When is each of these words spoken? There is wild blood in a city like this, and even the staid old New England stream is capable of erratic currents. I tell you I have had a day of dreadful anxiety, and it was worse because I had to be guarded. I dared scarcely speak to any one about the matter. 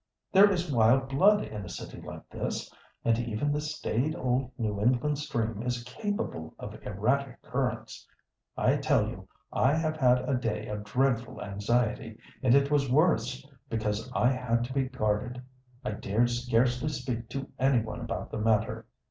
There 0.31 0.49
is 0.49 0.71
wild 0.71 1.09
blood 1.09 1.43
in 1.43 1.63
a 1.63 1.69
city 1.69 2.01
like 2.01 2.27
this, 2.27 2.73
and 3.05 3.19
even 3.19 3.51
the 3.51 3.61
staid 3.61 4.15
old 4.15 4.49
New 4.57 4.81
England 4.81 5.19
stream 5.19 5.61
is 5.61 5.83
capable 5.83 6.55
of 6.57 6.73
erratic 6.81 7.39
currents. 7.43 8.07
I 8.57 8.77
tell 8.77 9.07
you 9.07 9.27
I 9.53 9.75
have 9.75 9.97
had 9.97 10.27
a 10.27 10.33
day 10.33 10.65
of 10.69 10.85
dreadful 10.85 11.39
anxiety, 11.39 12.17
and 12.41 12.55
it 12.55 12.71
was 12.71 12.91
worse 12.91 13.47
because 13.69 14.11
I 14.13 14.31
had 14.31 14.63
to 14.63 14.73
be 14.73 14.85
guarded. 14.85 15.39
I 15.85 15.91
dared 15.91 16.31
scarcely 16.31 16.89
speak 16.89 17.29
to 17.29 17.49
any 17.59 17.83
one 17.83 17.99
about 17.99 18.31
the 18.31 18.39
matter. 18.39 18.87